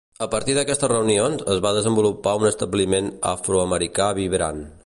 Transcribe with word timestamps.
A 0.25 0.27
partir 0.35 0.53
d'aquestes 0.57 0.89
reunions, 0.91 1.43
es 1.55 1.61
va 1.67 1.75
desenvolupar 1.77 2.35
un 2.41 2.51
establiment 2.53 3.15
afroamericà 3.37 4.13
vibrant. 4.23 4.69